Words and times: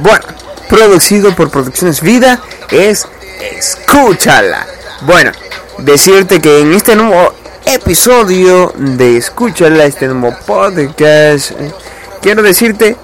bueno, 0.00 0.24
producido 0.68 1.34
por 1.34 1.50
Producciones 1.50 2.00
Vida, 2.00 2.40
es 2.70 3.06
Escúchala. 3.40 4.66
Bueno, 5.02 5.32
decirte 5.78 6.40
que 6.40 6.60
en 6.60 6.72
este 6.72 6.96
nuevo 6.96 7.34
episodio 7.66 8.72
de 8.76 9.16
Escúchala, 9.16 9.84
este 9.84 10.08
nuevo 10.08 10.36
podcast, 10.46 11.52
quiero 12.20 12.42
decirte 12.42 12.96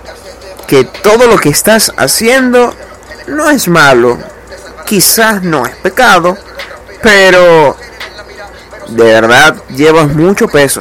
que 0.66 0.84
todo 0.84 1.26
lo 1.26 1.38
que 1.38 1.48
estás 1.48 1.92
haciendo 1.96 2.74
no 3.26 3.50
es 3.50 3.68
malo, 3.68 4.18
quizás 4.86 5.42
no 5.42 5.66
es 5.66 5.76
pecado, 5.76 6.36
pero 7.02 7.76
de 8.88 9.04
verdad 9.04 9.56
llevas 9.74 10.08
mucho 10.08 10.48
peso, 10.48 10.80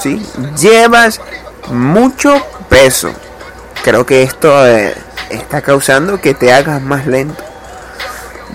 ¿sí? 0.00 0.24
Llevas 0.60 1.20
mucho 1.68 2.34
peso. 2.68 3.10
Creo 3.82 4.04
que 4.04 4.22
esto 4.22 4.66
eh, 4.66 4.94
está 5.30 5.62
causando 5.62 6.20
que 6.20 6.34
te 6.34 6.52
hagas 6.52 6.80
más 6.82 7.06
lento. 7.06 7.42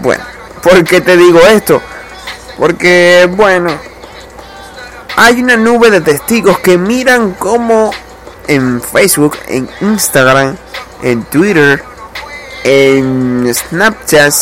Bueno, 0.01 0.23
¿por 0.61 0.83
qué 0.83 1.01
te 1.01 1.17
digo 1.17 1.39
esto? 1.41 1.81
Porque, 2.57 3.27
bueno, 3.29 3.71
hay 5.15 5.41
una 5.41 5.57
nube 5.57 5.89
de 5.91 6.01
testigos 6.01 6.59
que 6.59 6.77
miran 6.77 7.33
cómo 7.33 7.91
en 8.47 8.81
Facebook, 8.81 9.37
en 9.47 9.69
Instagram, 9.81 10.55
en 11.01 11.23
Twitter, 11.25 11.83
en 12.63 13.53
Snapchat, 13.53 14.33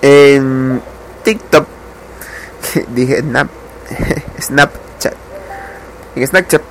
en 0.00 0.82
TikTok, 1.24 1.66
dije 2.88 3.20
Snap, 3.20 3.48
Snapchat, 4.40 5.14
en 6.16 6.26
Snapchat, 6.26 6.62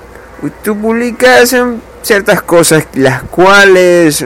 tú 0.64 0.80
publicas 0.80 1.56
ciertas 2.02 2.42
cosas 2.42 2.86
las 2.94 3.24
cuales 3.24 4.26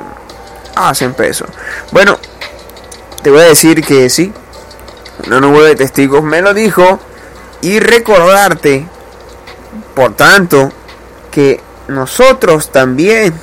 hacen 0.75 1.13
peso. 1.13 1.45
Bueno, 1.91 2.17
te 3.21 3.31
voy 3.31 3.41
a 3.41 3.45
decir 3.45 3.83
que 3.83 4.09
sí, 4.09 4.31
una 5.25 5.39
nube 5.39 5.63
de 5.67 5.75
testigos 5.75 6.23
me 6.23 6.41
lo 6.41 6.53
dijo 6.53 6.99
y 7.61 7.79
recordarte, 7.79 8.87
por 9.95 10.15
tanto, 10.15 10.71
que 11.31 11.61
nosotros 11.87 12.71
también, 12.71 13.33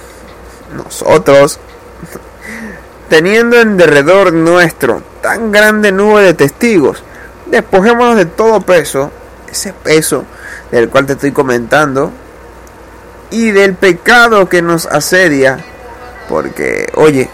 nosotros, 0.77 1.59
teniendo 3.09 3.61
en 3.61 3.77
derredor 3.77 4.33
nuestro 4.33 5.03
tan 5.21 5.53
grande 5.53 5.93
nube 5.93 6.23
de 6.23 6.35
testigos, 6.35 7.03
despojémonos 7.47 8.17
de 8.17 8.27
todo 8.27 8.61
peso, 8.61 9.11
ese 9.51 9.73
peso 9.73 10.25
del 10.71 10.89
cual 10.89 11.07
te 11.07 11.13
estoy 11.15 11.33
comentando, 11.33 12.13
y 13.33 13.51
del 13.51 13.75
pecado 13.75 14.49
que 14.49 14.63
nos 14.63 14.87
asedia, 14.87 15.59
porque, 16.29 16.87
oye, 16.95 17.29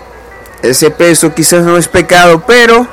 ese 0.63 0.91
peso 0.91 1.35
quizás 1.35 1.65
no 1.65 1.77
es 1.77 1.89
pecado, 1.89 2.43
pero 2.47 2.87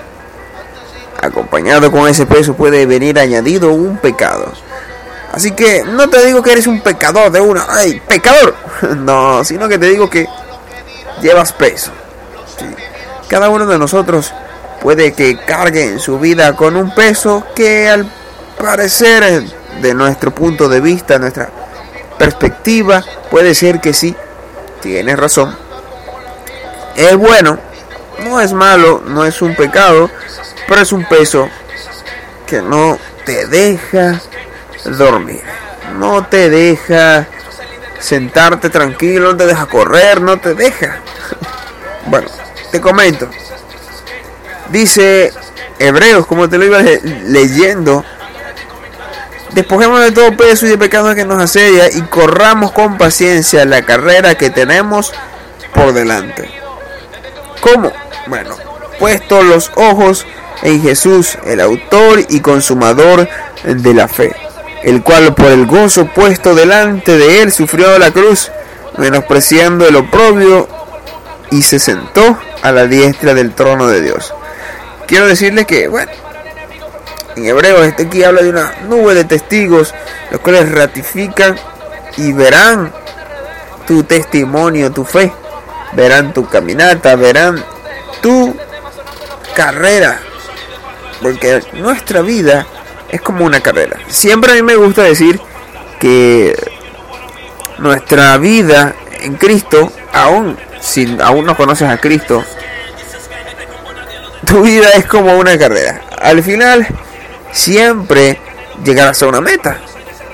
acompañado 1.21 1.91
con 1.91 2.07
ese 2.07 2.25
peso 2.25 2.55
puede 2.55 2.85
venir 2.85 3.17
añadido 3.19 3.71
un 3.71 3.97
pecado. 3.97 4.51
Así 5.31 5.51
que 5.51 5.83
no 5.83 6.09
te 6.09 6.25
digo 6.25 6.41
que 6.41 6.51
eres 6.51 6.67
un 6.67 6.81
pecador 6.81 7.31
de 7.31 7.41
una, 7.41 7.65
¡ay, 7.69 8.01
pecador! 8.07 8.55
No, 8.97 9.43
sino 9.43 9.69
que 9.69 9.77
te 9.77 9.87
digo 9.87 10.09
que 10.09 10.27
llevas 11.21 11.53
peso. 11.53 11.91
Cada 13.29 13.49
uno 13.49 13.65
de 13.65 13.77
nosotros 13.77 14.33
puede 14.81 15.13
que 15.13 15.37
cargue 15.37 15.83
en 15.83 15.99
su 15.99 16.19
vida 16.19 16.55
con 16.55 16.75
un 16.75 16.93
peso 16.93 17.43
que 17.55 17.89
al 17.89 18.09
parecer 18.57 19.43
de 19.81 19.93
nuestro 19.93 20.31
punto 20.31 20.69
de 20.69 20.79
vista, 20.79 21.17
nuestra 21.19 21.49
perspectiva, 22.17 23.03
puede 23.29 23.53
ser 23.55 23.81
que 23.81 23.93
sí, 23.93 24.15
tienes 24.81 25.17
razón. 25.17 25.55
Es 26.95 27.15
bueno, 27.15 27.59
no 28.23 28.39
es 28.41 28.53
malo, 28.53 29.01
no 29.05 29.25
es 29.25 29.41
un 29.41 29.55
pecado, 29.55 30.09
pero 30.67 30.81
es 30.81 30.91
un 30.91 31.05
peso 31.05 31.49
que 32.47 32.61
no 32.61 32.97
te 33.25 33.47
deja 33.47 34.21
dormir, 34.85 35.41
no 35.97 36.25
te 36.25 36.49
deja 36.49 37.27
sentarte 37.99 38.69
tranquilo, 38.69 39.31
no 39.31 39.37
te 39.37 39.47
deja 39.47 39.65
correr, 39.65 40.21
no 40.21 40.37
te 40.37 40.53
deja. 40.53 40.99
Bueno, 42.07 42.27
te 42.71 42.79
comento. 42.79 43.27
Dice 44.69 45.33
Hebreos, 45.79 46.27
como 46.27 46.47
te 46.47 46.59
lo 46.59 46.65
iba 46.65 46.83
leyendo, 46.83 48.05
despojemos 49.55 50.01
de 50.01 50.11
todo 50.11 50.35
peso 50.35 50.65
y 50.65 50.69
de 50.69 50.77
pecado 50.77 51.15
que 51.15 51.23
nos 51.23 51.41
asedia 51.41 51.89
y 51.89 52.01
corramos 52.01 52.73
con 52.73 52.97
paciencia 52.97 53.63
la 53.63 53.83
carrera 53.83 54.35
que 54.35 54.49
tenemos 54.49 55.13
por 55.73 55.93
delante. 55.93 56.49
¿Cómo? 57.61 57.91
Bueno, 58.27 58.55
puesto 58.99 59.41
los 59.43 59.71
ojos 59.75 60.27
en 60.61 60.81
Jesús, 60.81 61.37
el 61.45 61.61
autor 61.61 62.19
y 62.27 62.41
consumador 62.41 63.29
de 63.63 63.93
la 63.93 64.09
fe, 64.09 64.35
el 64.83 65.01
cual 65.01 65.33
por 65.33 65.47
el 65.47 65.65
gozo 65.65 66.05
puesto 66.07 66.53
delante 66.53 67.17
de 67.17 67.41
él 67.41 67.51
sufrió 67.51 67.97
la 67.97 68.11
cruz, 68.11 68.51
menospreciando 68.97 69.87
el 69.87 69.95
oprobio 69.95 70.67
y 71.49 71.61
se 71.61 71.79
sentó 71.79 72.37
a 72.61 72.73
la 72.73 72.87
diestra 72.87 73.33
del 73.33 73.53
trono 73.53 73.87
de 73.87 74.01
Dios. 74.01 74.33
Quiero 75.07 75.27
decirle 75.27 75.65
que, 75.65 75.87
bueno, 75.87 76.11
en 77.35 77.45
hebreo 77.45 77.83
este 77.83 78.03
aquí 78.03 78.23
habla 78.23 78.41
de 78.41 78.49
una 78.49 78.73
nube 78.87 79.13
de 79.13 79.25
testigos, 79.25 79.93
los 80.31 80.39
cuales 80.41 80.71
ratifican 80.71 81.57
y 82.17 82.31
verán 82.31 82.91
tu 83.85 84.03
testimonio, 84.03 84.91
tu 84.91 85.03
fe, 85.03 85.31
verán 85.93 86.33
tu 86.33 86.47
caminata, 86.47 87.15
verán 87.15 87.63
tu 88.21 88.55
carrera, 89.55 90.19
porque 91.21 91.61
nuestra 91.73 92.21
vida 92.21 92.65
es 93.09 93.21
como 93.21 93.45
una 93.45 93.59
carrera. 93.59 93.99
Siempre 94.07 94.51
a 94.51 94.55
mí 94.55 94.61
me 94.61 94.75
gusta 94.75 95.03
decir 95.03 95.39
que 95.99 96.55
nuestra 97.77 98.37
vida 98.37 98.95
en 99.21 99.35
Cristo, 99.35 99.91
aún 100.13 100.57
si 100.81 101.17
aún 101.21 101.45
no 101.45 101.57
conoces 101.57 101.89
a 101.89 101.97
Cristo, 101.97 102.43
tu 104.45 104.61
vida 104.61 104.89
es 104.95 105.05
como 105.05 105.37
una 105.37 105.57
carrera. 105.57 106.01
Al 106.21 106.43
final, 106.43 106.87
siempre 107.55 108.39
llegarás 108.83 109.23
a 109.23 109.27
una 109.27 109.41
meta. 109.41 109.79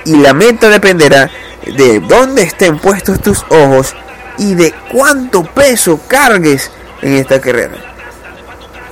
Y 0.04 0.18
la 0.18 0.34
meta 0.34 0.70
dependerá 0.70 1.30
de 1.66 2.00
dónde 2.00 2.42
estén 2.42 2.80
puestos 2.80 3.22
tus 3.22 3.46
ojos 3.50 3.96
y 4.38 4.56
de 4.56 4.74
cuánto 4.92 5.44
peso 5.44 6.00
cargues 6.08 6.72
en 7.02 7.16
esta 7.16 7.40
carrera. 7.40 7.76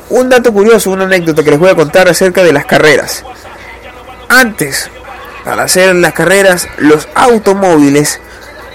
Un 0.09 0.29
dato 0.29 0.53
curioso, 0.53 0.91
una 0.91 1.05
anécdota 1.05 1.43
que 1.43 1.51
les 1.51 1.59
voy 1.59 1.69
a 1.69 1.75
contar 1.75 2.07
acerca 2.07 2.43
de 2.43 2.53
las 2.53 2.65
carreras. 2.65 3.23
Antes, 4.27 4.89
para 5.43 5.63
hacer 5.63 5.95
las 5.95 6.13
carreras, 6.13 6.67
los 6.77 7.07
automóviles 7.15 8.19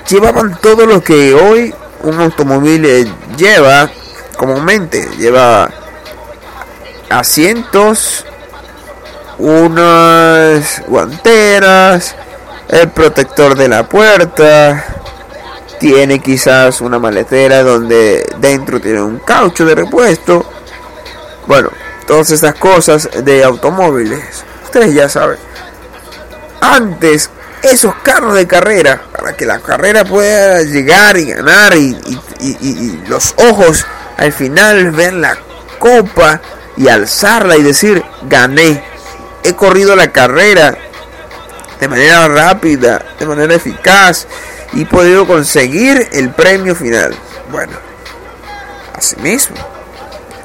llevaban 0.08 0.58
todo 0.60 0.86
lo 0.86 1.02
que 1.02 1.34
hoy 1.34 1.72
un 2.02 2.20
automóvil 2.20 2.84
eh, 2.84 3.06
lleva 3.36 3.90
comúnmente. 4.36 5.08
Lleva 5.16 5.70
asientos, 7.08 8.26
unas 9.38 10.82
guanteras, 10.86 12.14
el 12.68 12.88
protector 12.90 13.56
de 13.56 13.68
la 13.68 13.88
puerta, 13.88 14.84
tiene 15.78 16.20
quizás 16.20 16.80
una 16.80 16.98
maletera 16.98 17.62
donde 17.62 18.26
dentro 18.38 18.80
tiene 18.80 19.02
un 19.02 19.18
caucho 19.18 19.64
de 19.64 19.74
repuesto. 19.74 20.44
Bueno, 21.46 21.70
todas 22.06 22.30
estas 22.30 22.54
cosas 22.54 23.08
de 23.22 23.44
automóviles, 23.44 24.44
ustedes 24.64 24.94
ya 24.94 25.08
saben. 25.08 25.38
Antes, 26.60 27.30
esos 27.62 27.94
carros 27.96 28.34
de 28.34 28.46
carrera, 28.46 29.02
para 29.12 29.36
que 29.36 29.46
la 29.46 29.58
carrera 29.58 30.04
pueda 30.04 30.62
llegar 30.62 31.16
y 31.16 31.26
ganar 31.26 31.76
y, 31.76 31.96
y 32.40 33.02
los 33.08 33.34
ojos 33.36 33.86
al 34.16 34.32
final 34.32 34.90
ven 34.90 35.20
la 35.20 35.36
copa 35.78 36.40
y 36.76 36.88
alzarla 36.88 37.56
y 37.56 37.62
decir, 37.62 38.02
gané, 38.22 38.82
he 39.44 39.54
corrido 39.54 39.94
la 39.94 40.10
carrera 40.10 40.76
de 41.78 41.88
manera 41.88 42.26
rápida, 42.28 43.04
de 43.18 43.26
manera 43.26 43.54
eficaz 43.54 44.26
y 44.72 44.86
podido 44.86 45.26
conseguir 45.26 46.08
el 46.12 46.30
premio 46.30 46.74
final. 46.74 47.14
Bueno, 47.52 47.74
así 48.96 49.16
mismo, 49.16 49.56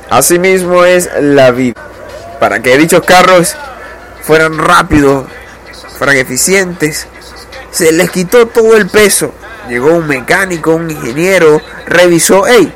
así 0.10 0.38
mismo 0.38 0.84
es 0.84 1.10
la 1.20 1.52
vida. 1.52 1.82
Para 2.40 2.62
que 2.62 2.78
dichos 2.78 3.04
carros 3.06 3.56
fueran 4.22 4.58
rápidos, 4.58 5.28
fueran 5.98 6.18
eficientes, 6.18 7.08
se 7.72 7.92
les 7.92 8.10
quitó 8.12 8.48
todo 8.48 8.76
el 8.76 8.88
peso. 8.88 9.34
Llegó 9.70 9.94
un 9.94 10.08
mecánico, 10.08 10.72
un 10.72 10.90
ingeniero, 10.90 11.62
revisó, 11.86 12.44
hey, 12.48 12.74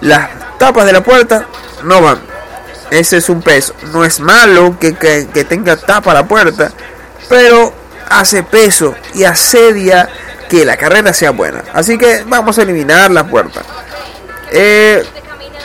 las 0.00 0.58
tapas 0.58 0.86
de 0.86 0.92
la 0.92 1.02
puerta 1.02 1.46
no 1.82 2.02
van 2.02 2.29
ese 2.90 3.18
es 3.18 3.28
un 3.28 3.42
peso. 3.42 3.74
No 3.92 4.04
es 4.04 4.20
malo 4.20 4.76
que, 4.78 4.92
tenga 5.48 5.76
tapa 5.76 6.14
la 6.14 6.26
puerta, 6.26 6.70
pero 7.28 7.72
hace 8.08 8.42
peso 8.42 8.94
y 9.14 9.24
asedia 9.24 10.08
que 10.48 10.64
la 10.64 10.76
carrera 10.76 11.12
sea 11.12 11.30
buena. 11.30 11.62
Así 11.72 11.96
que 11.96 12.24
vamos 12.26 12.58
a 12.58 12.62
eliminar 12.62 13.10
la 13.10 13.24
puerta. 13.24 13.62
Eh, 14.50 15.04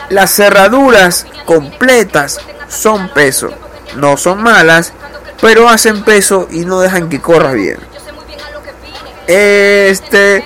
las 0.09 0.31
cerraduras 0.31 1.25
completas 1.45 2.39
son 2.67 3.09
peso. 3.09 3.51
No 3.95 4.17
son 4.17 4.43
malas, 4.43 4.93
pero 5.41 5.69
hacen 5.69 6.03
peso 6.03 6.47
y 6.51 6.65
no 6.65 6.81
dejan 6.81 7.09
que 7.09 7.21
corra 7.21 7.53
bien. 7.53 7.79
Este, 9.27 10.43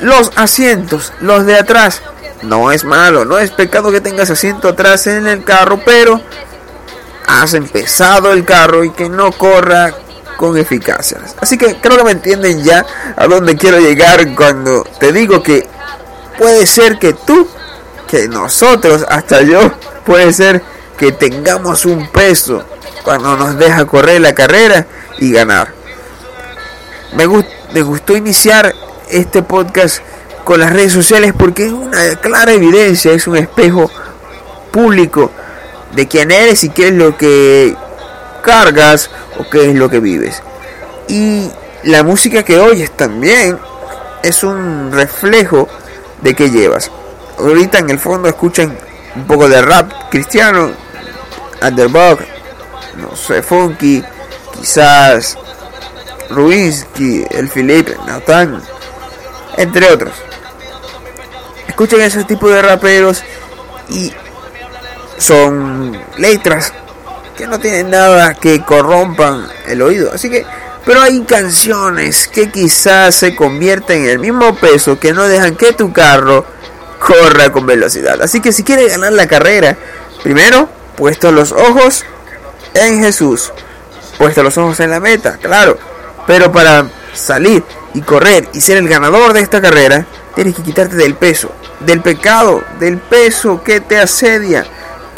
los 0.00 0.32
asientos, 0.36 1.12
los 1.20 1.46
de 1.46 1.56
atrás, 1.56 2.02
no 2.42 2.70
es 2.72 2.84
malo, 2.84 3.24
no 3.24 3.38
es 3.38 3.50
pecado 3.50 3.90
que 3.90 4.00
tengas 4.00 4.30
asiento 4.30 4.68
atrás 4.68 5.06
en 5.06 5.26
el 5.26 5.44
carro, 5.44 5.80
pero 5.84 6.20
hacen 7.26 7.68
pesado 7.68 8.32
el 8.32 8.44
carro 8.44 8.84
y 8.84 8.90
que 8.90 9.08
no 9.08 9.32
corra 9.32 9.92
con 10.36 10.56
eficacia. 10.56 11.18
Así 11.40 11.58
que 11.58 11.76
creo 11.80 11.98
que 11.98 12.04
me 12.04 12.12
entienden 12.12 12.62
ya 12.62 12.84
a 13.16 13.26
dónde 13.26 13.56
quiero 13.56 13.78
llegar 13.78 14.34
cuando 14.34 14.84
te 14.98 15.12
digo 15.12 15.42
que 15.42 15.68
puede 16.38 16.66
ser 16.66 16.98
que 16.98 17.12
tú, 17.12 17.48
que 18.06 18.28
nosotros, 18.28 19.04
hasta 19.08 19.42
yo, 19.42 19.72
puede 20.06 20.32
ser 20.32 20.62
que 20.96 21.12
tengamos 21.12 21.84
un 21.84 22.08
peso 22.08 22.64
cuando 23.04 23.36
nos 23.36 23.58
deja 23.58 23.84
correr 23.84 24.20
la 24.20 24.34
carrera 24.34 24.86
y 25.18 25.32
ganar. 25.32 25.72
Me, 27.14 27.26
me 27.72 27.82
gustó 27.82 28.16
iniciar 28.16 28.74
este 29.08 29.42
podcast 29.42 30.02
con 30.48 30.60
las 30.60 30.72
redes 30.72 30.94
sociales 30.94 31.34
porque 31.38 31.66
es 31.66 31.72
una 31.72 32.16
clara 32.22 32.54
evidencia, 32.54 33.12
es 33.12 33.26
un 33.26 33.36
espejo 33.36 33.90
público 34.70 35.30
de 35.94 36.08
quién 36.08 36.30
eres 36.30 36.64
y 36.64 36.70
qué 36.70 36.88
es 36.88 36.94
lo 36.94 37.18
que 37.18 37.76
cargas 38.42 39.10
o 39.38 39.46
qué 39.50 39.68
es 39.68 39.76
lo 39.76 39.90
que 39.90 40.00
vives. 40.00 40.42
Y 41.06 41.50
la 41.82 42.02
música 42.02 42.44
que 42.44 42.58
oyes 42.58 42.90
también 42.92 43.58
es 44.22 44.42
un 44.42 44.90
reflejo 44.90 45.68
de 46.22 46.32
qué 46.32 46.48
llevas. 46.48 46.90
Ahorita 47.36 47.80
en 47.80 47.90
el 47.90 47.98
fondo 47.98 48.26
escuchan 48.26 48.74
un 49.16 49.26
poco 49.26 49.50
de 49.50 49.60
rap 49.60 49.92
cristiano, 50.10 50.70
underdog, 51.60 52.20
no 52.96 53.14
sé, 53.14 53.42
funky, 53.42 54.02
quizás 54.58 55.36
Ruinsky, 56.30 57.26
el 57.32 57.50
Philip, 57.50 57.90
Nathan, 58.06 58.62
entre 59.58 59.92
otros. 59.92 60.14
Escuchen 61.78 62.00
ese 62.00 62.24
tipo 62.24 62.48
de 62.48 62.60
raperos 62.60 63.22
y 63.88 64.12
son 65.16 65.96
letras 66.16 66.72
que 67.36 67.46
no 67.46 67.60
tienen 67.60 67.90
nada 67.90 68.34
que 68.34 68.64
corrompan 68.64 69.46
el 69.68 69.82
oído. 69.82 70.10
Así 70.12 70.28
que, 70.28 70.44
pero 70.84 71.02
hay 71.02 71.20
canciones 71.20 72.26
que 72.26 72.50
quizás 72.50 73.14
se 73.14 73.36
convierten 73.36 74.02
en 74.02 74.10
el 74.10 74.18
mismo 74.18 74.56
peso 74.56 74.98
que 74.98 75.12
no 75.12 75.28
dejan 75.28 75.54
que 75.54 75.72
tu 75.72 75.92
carro 75.92 76.44
corra 76.98 77.52
con 77.52 77.64
velocidad. 77.64 78.20
Así 78.22 78.40
que 78.40 78.50
si 78.50 78.64
quieres 78.64 78.90
ganar 78.90 79.12
la 79.12 79.28
carrera, 79.28 79.76
primero, 80.24 80.68
puesto 80.96 81.30
los 81.30 81.52
ojos 81.52 82.04
en 82.74 83.04
Jesús. 83.04 83.52
Puesto 84.18 84.42
los 84.42 84.58
ojos 84.58 84.80
en 84.80 84.90
la 84.90 84.98
meta, 84.98 85.36
claro. 85.40 85.78
Pero 86.26 86.50
para 86.50 86.90
salir 87.14 87.62
y 87.94 88.00
correr 88.00 88.48
y 88.52 88.60
ser 88.60 88.78
el 88.78 88.88
ganador 88.88 89.32
de 89.32 89.42
esta 89.42 89.60
carrera, 89.60 90.06
tienes 90.34 90.56
que 90.56 90.62
quitarte 90.64 90.96
del 90.96 91.14
peso, 91.14 91.52
del 91.80 92.00
pecado, 92.00 92.62
del 92.78 92.98
peso 92.98 93.62
que 93.62 93.80
te 93.80 93.98
asedia 93.98 94.64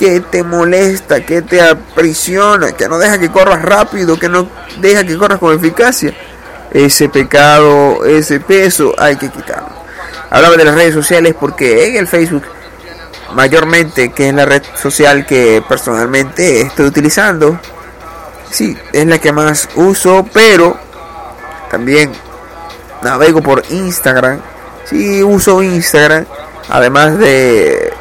que 0.01 0.21
te 0.21 0.43
molesta, 0.43 1.21
que 1.27 1.43
te 1.43 1.61
aprisiona, 1.61 2.73
que 2.73 2.89
no 2.89 2.99
deja 2.99 3.19
que 3.19 3.31
corras 3.31 3.61
rápido, 3.61 4.19
que 4.19 4.31
no 4.31 4.49
deja 4.81 5.05
que 5.05 5.19
corras 5.19 5.39
con 5.39 5.55
eficacia. 5.55 6.15
Ese 6.71 7.11
pecado, 7.11 8.07
ese 8.07 8.41
peso 8.41 8.95
hay 8.97 9.17
que 9.17 9.29
quitarlo. 9.29 9.69
Hablaba 10.31 10.57
de 10.57 10.65
las 10.65 10.75
redes 10.75 10.95
sociales 10.95 11.35
porque 11.39 11.89
en 11.89 11.97
el 11.97 12.09
Facebook, 12.09 12.45
mayormente, 13.35 14.11
que 14.13 14.31
es 14.31 14.35
la 14.35 14.47
red 14.47 14.63
social 14.75 15.27
que 15.27 15.63
personalmente 15.69 16.63
estoy 16.63 16.87
utilizando, 16.87 17.61
sí, 18.51 18.75
es 18.95 19.05
la 19.05 19.19
que 19.19 19.33
más 19.33 19.69
uso, 19.75 20.27
pero 20.33 20.79
también 21.71 22.11
navego 23.03 23.43
por 23.43 23.65
Instagram. 23.69 24.41
Sí, 24.87 25.23
uso 25.23 25.63
Instagram, 25.63 26.25
además 26.71 27.19
de 27.19 27.93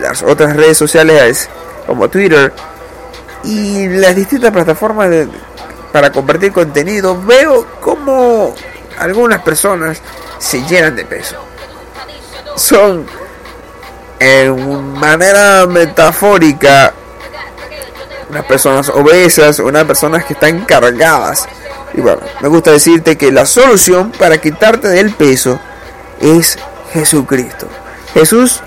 las 0.00 0.22
otras 0.22 0.56
redes 0.56 0.78
sociales 0.78 1.48
como 1.86 2.08
Twitter 2.08 2.52
y 3.42 3.88
las 3.88 4.16
distintas 4.16 4.52
plataformas 4.52 5.10
para 5.92 6.10
compartir 6.10 6.52
contenido, 6.52 7.20
veo 7.22 7.66
como 7.80 8.54
algunas 8.98 9.42
personas 9.42 10.00
se 10.38 10.62
llenan 10.64 10.96
de 10.96 11.04
peso. 11.04 11.36
Son 12.56 13.06
en 14.18 14.98
manera 14.98 15.66
metafórica 15.66 16.92
unas 18.30 18.44
personas 18.46 18.88
obesas, 18.88 19.58
unas 19.58 19.84
personas 19.84 20.24
que 20.24 20.32
están 20.32 20.64
cargadas. 20.64 21.46
Y 21.92 22.00
bueno, 22.00 22.22
me 22.40 22.48
gusta 22.48 22.72
decirte 22.72 23.16
que 23.16 23.30
la 23.30 23.46
solución 23.46 24.10
para 24.12 24.38
quitarte 24.38 24.88
del 24.88 25.12
peso 25.12 25.60
es 26.20 26.58
Jesucristo. 26.92 27.68
Jesús 28.14 28.60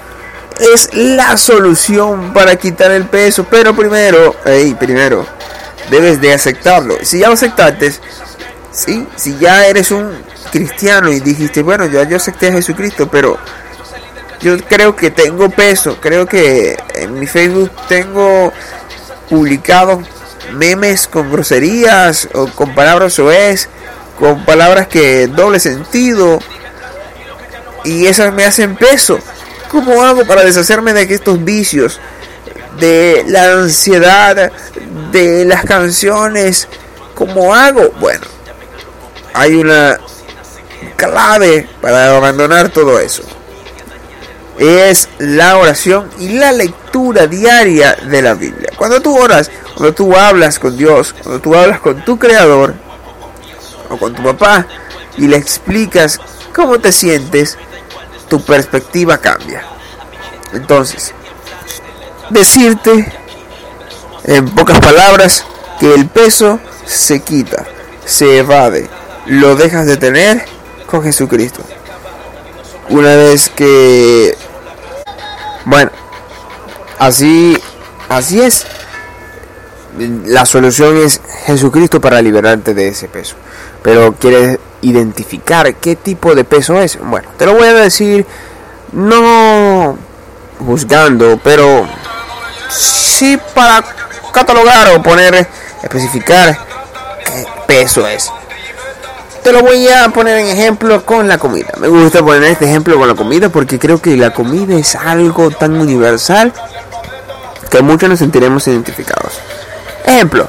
es 0.60 0.94
la 0.94 1.38
solución 1.38 2.34
para 2.34 2.56
quitar 2.58 2.92
el 2.92 3.06
peso. 3.06 3.46
Pero 3.50 3.76
primero, 3.76 4.36
hey, 4.46 4.76
primero, 4.78 5.26
debes 5.90 6.22
de 6.22 6.34
aceptarlo. 6.34 6.98
Si 7.02 7.20
ya 7.20 7.28
lo 7.28 7.34
aceptaste, 7.34 7.94
¿sí? 8.72 9.08
si 9.16 9.38
ya 9.38 9.66
eres 9.66 9.92
un 9.92 10.12
cristiano 10.52 11.10
y 11.12 11.20
dijiste, 11.20 11.62
bueno, 11.62 11.86
ya 11.88 12.04
yo 12.04 12.18
acepté 12.18 12.50
a 12.50 12.54
Jesucristo, 12.54 13.08
pero 13.10 13.38
yo 14.42 14.58
creo 14.58 14.96
que 14.96 15.12
tengo 15.12 15.50
peso. 15.50 15.98
Creo 16.00 16.26
que 16.26 16.78
en 16.96 17.20
mi 17.20 17.28
Facebook 17.28 17.72
tengo 17.88 18.52
publicado 19.30 20.02
memes 20.54 21.08
con 21.08 21.32
groserías 21.32 22.30
o 22.34 22.48
con 22.48 22.74
palabras 22.74 23.20
es 23.20 23.70
con 24.18 24.46
palabras 24.46 24.88
que 24.88 25.28
doble 25.28 25.60
sentido. 25.60 26.40
Y 27.84 28.08
esas 28.08 28.34
me 28.34 28.44
hacen 28.44 28.76
peso. 28.76 29.20
¿Cómo 29.70 30.04
hago 30.04 30.26
para 30.26 30.44
deshacerme 30.44 30.94
de 30.94 31.04
estos 31.14 31.44
vicios? 31.44 32.00
De 32.80 33.26
la 33.28 33.54
ansiedad, 33.54 34.52
de 35.12 35.46
las 35.46 35.66
canciones. 35.66 36.68
¿Cómo 37.16 37.54
hago? 37.54 37.90
Bueno, 38.00 38.26
hay 39.34 39.56
una 39.56 40.00
clave 40.96 41.68
para 41.82 42.16
abandonar 42.16 42.70
todo 42.70 43.00
eso. 43.00 43.24
Es 44.58 45.10
la 45.20 45.58
oración 45.58 46.10
y 46.18 46.30
la 46.30 46.52
lectura 46.52 47.28
diaria 47.28 47.96
de 47.96 48.22
la 48.22 48.34
Biblia. 48.34 48.72
Cuando 48.76 49.02
tú 49.02 49.18
oras, 49.18 49.52
cuando 49.76 49.94
tú 49.94 50.16
hablas 50.16 50.58
con 50.58 50.78
Dios, 50.78 51.14
cuando 51.14 51.40
tú 51.42 51.56
hablas 51.56 51.80
con 51.80 52.04
tu 52.04 52.18
Creador 52.18 52.74
o 53.90 53.98
con 53.98 54.16
tu 54.16 54.24
papá 54.24 54.66
y 55.18 55.28
le 55.28 55.38
explicas 55.38 56.20
cómo 56.56 56.80
te 56.80 56.92
sientes, 56.92 57.58
tu 58.28 58.42
perspectiva 58.44 59.18
cambia. 59.18 59.64
Entonces, 60.54 61.14
decirte 62.30 63.12
en 64.24 64.50
pocas 64.50 64.80
palabras 64.80 65.46
que 65.80 65.94
el 65.94 66.08
peso 66.08 66.60
se 66.86 67.22
quita, 67.22 67.66
se 68.06 68.40
evade, 68.40 68.90
lo 69.26 69.56
dejas 69.56 69.86
de 69.86 69.98
tener 69.98 70.46
con 70.86 71.04
Jesucristo. 71.04 71.62
Una 72.90 73.16
vez 73.16 73.50
que 73.50 74.38
bueno, 75.66 75.92
así 76.98 77.58
así 78.08 78.40
es. 78.42 78.66
La 80.26 80.46
solución 80.46 80.98
es 80.98 81.22
Jesucristo 81.46 82.00
para 82.00 82.22
liberarte 82.22 82.74
de 82.74 82.90
ese 82.90 83.08
peso. 83.08 83.36
Pero 83.82 84.14
quieres 84.14 84.60
identificar 84.82 85.76
qué 85.76 85.96
tipo 85.96 86.36
de 86.36 86.44
peso 86.44 86.80
es. 86.80 87.00
Bueno, 87.00 87.30
te 87.38 87.46
lo 87.46 87.56
voy 87.56 87.68
a 87.68 87.74
decir 87.74 88.26
no 88.92 89.98
juzgando, 90.60 91.40
pero 91.44 91.88
sí 92.70 93.40
para 93.54 93.84
catalogar 94.32 94.96
o 94.96 95.02
poner, 95.02 95.48
especificar 95.84 96.58
qué 97.26 97.46
peso 97.68 98.08
es. 98.08 98.32
Te 99.44 99.54
lo 99.54 99.62
voy 99.62 99.88
a 99.88 100.10
poner 100.10 100.40
en 100.40 100.48
ejemplo 100.48 101.06
con 101.06 101.28
la 101.28 101.38
comida. 101.38 101.70
Me 101.80 101.88
gusta 101.88 102.22
poner 102.22 102.44
este 102.44 102.66
ejemplo 102.66 102.98
con 102.98 103.08
la 103.08 103.16
comida 103.16 103.50
porque 103.50 103.80
creo 103.80 104.02
que 104.02 104.18
la 104.18 104.34
comida 104.34 104.76
es 104.76 104.96
algo 104.96 105.50
tan 105.52 105.80
universal 105.80 106.52
que 107.70 107.82
muchos 107.82 108.10
nos 108.10 108.20
sentiremos 108.20 108.68
identificados. 108.68 109.17
Ejemplo, 110.08 110.48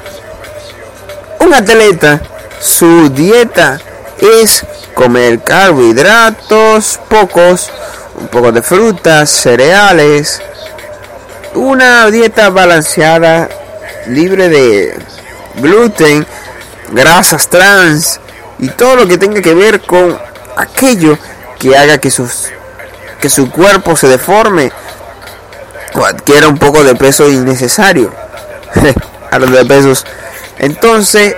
un 1.41 1.53
atleta, 1.53 2.21
su 2.61 3.09
dieta 3.09 3.77
es 4.17 4.65
comer 4.93 5.41
carbohidratos 5.41 6.97
pocos, 7.09 7.69
un 8.15 8.29
poco 8.29 8.53
de 8.53 8.61
frutas, 8.61 9.29
cereales, 9.29 10.41
una 11.55 12.09
dieta 12.09 12.49
balanceada, 12.49 13.49
libre 14.07 14.47
de 14.47 14.97
gluten, 15.55 16.25
grasas 16.93 17.49
trans 17.49 18.21
y 18.59 18.69
todo 18.69 18.95
lo 18.95 19.07
que 19.07 19.17
tenga 19.17 19.41
que 19.41 19.53
ver 19.53 19.81
con 19.81 20.17
aquello 20.55 21.17
que 21.59 21.77
haga 21.77 21.97
que 21.97 22.09
sus 22.11 22.47
que 23.19 23.27
su 23.29 23.51
cuerpo 23.51 23.97
se 23.97 24.07
deforme 24.07 24.71
o 25.95 26.05
adquiera 26.05 26.47
un 26.47 26.57
poco 26.57 26.81
de 26.81 26.95
peso 26.95 27.29
innecesario. 27.29 28.13
a 29.31 29.39
los 29.39 29.51
de 29.51 29.65
pesos. 29.65 30.05
Entonces, 30.57 31.35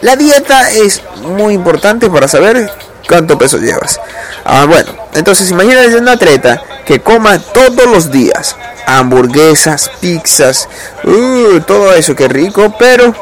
la 0.00 0.16
dieta 0.16 0.70
es 0.70 1.02
muy 1.22 1.54
importante 1.54 2.08
para 2.08 2.28
saber 2.28 2.70
cuánto 3.08 3.38
peso 3.38 3.58
llevas. 3.58 4.00
Ah, 4.44 4.64
bueno, 4.66 4.92
entonces 5.14 5.50
imagínate 5.50 5.96
un 5.96 6.08
atleta 6.08 6.62
que 6.84 7.00
coma 7.00 7.38
todos 7.38 7.86
los 7.86 8.10
días 8.10 8.56
hamburguesas, 8.88 9.90
pizzas, 10.00 10.66
uh, 11.04 11.60
todo 11.60 11.92
eso 11.92 12.16
que 12.16 12.26
rico, 12.26 12.74
pero 12.78 13.14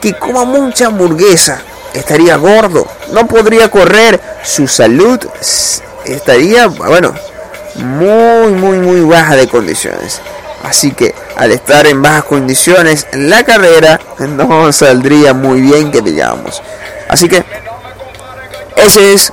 que 0.00 0.12
coma 0.12 0.44
mucha 0.44 0.86
hamburguesa, 0.86 1.62
estaría 1.94 2.36
gordo, 2.36 2.86
no 3.12 3.26
podría 3.26 3.70
correr, 3.70 4.20
su 4.44 4.68
salud 4.68 5.18
estaría, 6.04 6.66
bueno, 6.66 7.14
muy, 7.76 8.52
muy, 8.52 8.78
muy 8.78 9.00
baja 9.00 9.36
de 9.36 9.48
condiciones. 9.48 10.20
Así 10.62 10.92
que 10.92 11.14
al 11.36 11.52
estar 11.52 11.86
en 11.86 12.02
bajas 12.02 12.24
condiciones 12.24 13.06
en 13.12 13.30
la 13.30 13.44
carrera, 13.44 14.00
no 14.18 14.72
saldría 14.72 15.34
muy 15.34 15.60
bien 15.60 15.90
que 15.90 16.02
digamos. 16.02 16.62
Así 17.08 17.28
que 17.28 17.44
ese 18.76 19.12
es 19.14 19.32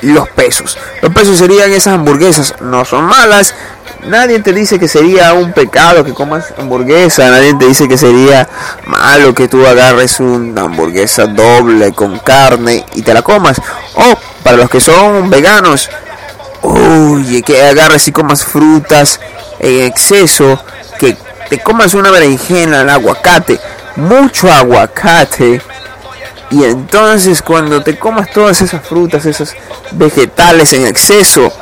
los 0.00 0.28
pesos. 0.30 0.78
Los 1.02 1.12
pesos 1.12 1.38
serían 1.38 1.72
esas 1.72 1.94
hamburguesas. 1.94 2.54
No 2.60 2.84
son 2.84 3.04
malas. 3.04 3.54
Nadie 4.06 4.38
te 4.40 4.52
dice 4.52 4.78
que 4.78 4.86
sería 4.86 5.34
un 5.34 5.52
pecado 5.52 6.04
que 6.04 6.14
comas 6.14 6.54
hamburguesa. 6.56 7.30
Nadie 7.30 7.54
te 7.54 7.66
dice 7.66 7.88
que 7.88 7.98
sería 7.98 8.48
malo 8.86 9.34
que 9.34 9.48
tú 9.48 9.66
agarres 9.66 10.20
una 10.20 10.62
hamburguesa 10.62 11.26
doble 11.26 11.92
con 11.92 12.18
carne 12.20 12.84
y 12.94 13.02
te 13.02 13.12
la 13.12 13.22
comas. 13.22 13.60
O 13.94 14.18
para 14.44 14.56
los 14.56 14.70
que 14.70 14.80
son 14.80 15.28
veganos, 15.30 15.90
oye, 16.62 17.42
que 17.42 17.62
agarres 17.62 18.08
y 18.08 18.12
comas 18.12 18.44
frutas 18.44 19.20
en 19.58 19.84
exceso, 19.84 20.58
que 20.98 21.16
te 21.48 21.58
comas 21.58 21.94
una 21.94 22.10
berenjena, 22.10 22.82
el 22.82 22.90
aguacate, 22.90 23.60
mucho 23.96 24.50
aguacate. 24.50 25.60
Y 26.50 26.64
entonces 26.64 27.42
cuando 27.42 27.82
te 27.82 27.98
comas 27.98 28.30
todas 28.30 28.62
esas 28.62 28.86
frutas, 28.86 29.26
esos 29.26 29.54
vegetales 29.92 30.72
en 30.72 30.86
exceso, 30.86 31.52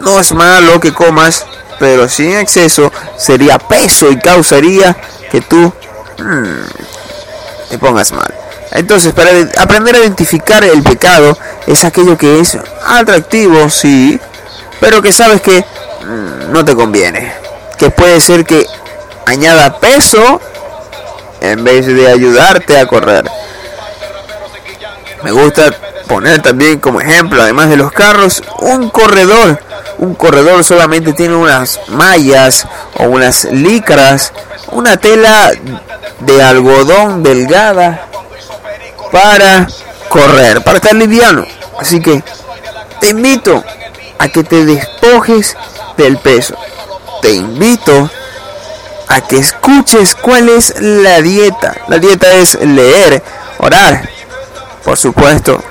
no 0.00 0.20
es 0.20 0.32
malo 0.32 0.78
que 0.78 0.92
comas, 0.92 1.46
pero 1.78 2.08
si 2.08 2.26
en 2.26 2.38
exceso 2.38 2.92
sería 3.16 3.58
peso 3.58 4.10
y 4.10 4.18
causaría 4.18 4.96
que 5.30 5.40
tú 5.40 5.72
hmm, 6.18 7.70
te 7.70 7.78
pongas 7.78 8.12
mal. 8.12 8.34
Entonces, 8.72 9.12
para 9.12 9.30
aprender 9.58 9.94
a 9.96 9.98
identificar 10.00 10.62
el 10.62 10.82
pecado 10.82 11.38
es 11.68 11.84
aquello 11.84 12.16
que 12.16 12.40
es 12.40 12.56
atractivo, 12.86 13.68
sí, 13.68 14.18
pero 14.80 15.02
que 15.02 15.12
sabes 15.12 15.42
que 15.42 15.60
mm, 15.60 16.50
no 16.50 16.64
te 16.64 16.74
conviene. 16.74 17.30
Que 17.76 17.90
puede 17.90 18.20
ser 18.20 18.44
que 18.44 18.66
añada 19.26 19.78
peso 19.78 20.40
en 21.42 21.62
vez 21.62 21.86
de 21.86 22.10
ayudarte 22.10 22.78
a 22.78 22.86
correr. 22.86 23.30
Me 25.22 25.30
gusta 25.30 25.70
poner 26.06 26.40
también 26.40 26.78
como 26.80 27.02
ejemplo, 27.02 27.42
además 27.42 27.68
de 27.68 27.76
los 27.76 27.92
carros, 27.92 28.42
un 28.60 28.88
corredor. 28.88 29.60
Un 29.98 30.14
corredor 30.14 30.64
solamente 30.64 31.12
tiene 31.12 31.34
unas 31.34 31.80
mallas 31.88 32.66
o 32.94 33.04
unas 33.04 33.44
licras, 33.44 34.32
una 34.70 34.96
tela 34.96 35.52
de 36.20 36.42
algodón 36.42 37.22
delgada 37.22 38.06
para 39.12 39.66
correr, 40.08 40.62
para 40.62 40.78
estar 40.78 40.94
liviano. 40.94 41.57
Así 41.78 42.00
que 42.00 42.22
te 43.00 43.08
invito 43.08 43.62
a 44.18 44.28
que 44.28 44.42
te 44.42 44.64
despojes 44.64 45.56
del 45.96 46.18
peso. 46.18 46.56
Te 47.22 47.32
invito 47.32 48.10
a 49.08 49.20
que 49.22 49.38
escuches 49.38 50.14
cuál 50.14 50.48
es 50.48 50.80
la 50.80 51.20
dieta. 51.22 51.74
La 51.88 51.98
dieta 51.98 52.34
es 52.34 52.54
leer, 52.60 53.22
orar, 53.58 54.08
por 54.84 54.96
supuesto, 54.96 55.62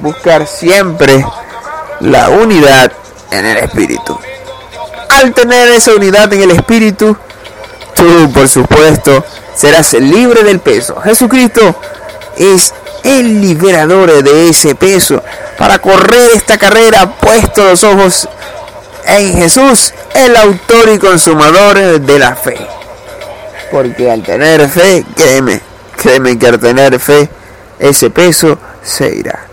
buscar 0.00 0.46
siempre 0.46 1.24
la 2.00 2.28
unidad 2.30 2.92
en 3.30 3.46
el 3.46 3.56
espíritu. 3.58 4.18
Al 5.08 5.32
tener 5.34 5.68
esa 5.70 5.94
unidad 5.94 6.32
en 6.32 6.42
el 6.42 6.50
espíritu, 6.52 7.16
tú, 7.94 8.32
por 8.32 8.48
supuesto, 8.48 9.24
serás 9.54 9.92
libre 9.94 10.44
del 10.44 10.60
peso. 10.60 11.00
Jesucristo 11.00 11.74
es 12.36 12.72
el 13.02 13.40
liberador 13.40 14.22
de 14.22 14.48
ese 14.48 14.74
peso. 14.74 15.22
Para 15.58 15.80
correr 15.80 16.30
esta 16.36 16.56
carrera, 16.56 17.10
puesto 17.16 17.64
los 17.64 17.82
ojos 17.82 18.28
en 19.04 19.34
Jesús, 19.34 19.92
el 20.14 20.36
autor 20.36 20.90
y 20.94 20.98
consumador 20.98 22.00
de 22.00 22.18
la 22.18 22.36
fe. 22.36 22.56
Porque 23.70 24.10
al 24.10 24.22
tener 24.22 24.68
fe, 24.68 25.04
créeme, 25.16 25.60
créeme 25.96 26.38
que 26.38 26.46
al 26.46 26.60
tener 26.60 27.00
fe, 27.00 27.28
ese 27.78 28.08
peso 28.10 28.56
se 28.82 29.14
irá. 29.14 29.46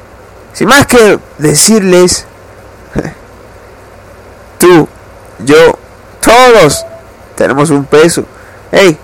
Sin 0.53 0.67
más 0.67 0.85
que 0.85 1.19
decirles, 1.39 2.25
tú, 4.59 4.87
yo, 5.39 5.77
todos 6.21 6.85
tenemos 7.35 7.71
un 7.71 7.83
peso. 7.85 8.25
Hey, 8.71 8.97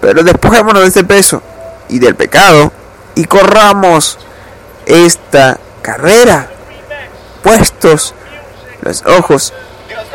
pero 0.00 0.22
despojémonos 0.22 0.82
de 0.82 0.88
este 0.88 1.04
peso 1.04 1.42
y 1.88 1.98
del 1.98 2.14
pecado 2.14 2.72
y 3.14 3.24
corramos 3.24 4.18
esta 4.86 5.58
carrera 5.90 6.48
puestos 7.42 8.14
los 8.82 9.04
ojos, 9.06 9.52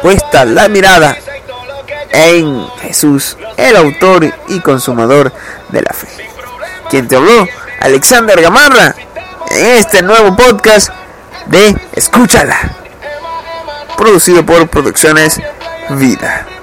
puesta 0.02 0.46
la 0.46 0.70
mirada 0.70 1.18
en 2.12 2.66
Jesús, 2.82 3.38
el 3.58 3.76
autor 3.76 4.34
y 4.48 4.62
consumador 4.62 5.34
de 5.70 5.82
la 5.82 5.94
fe. 5.94 6.08
Quien 6.90 7.10
te 7.10 7.18
habló, 7.18 7.46
Alexander 7.82 8.42
Gamarra, 8.42 8.96
en 9.52 9.66
este 9.72 10.02
nuevo 10.02 10.34
podcast 10.38 10.92
de 11.48 11.76
Escúchala, 11.92 12.58
producido 13.98 14.46
por 14.46 14.70
Producciones 14.70 15.42
Vida. 15.90 16.55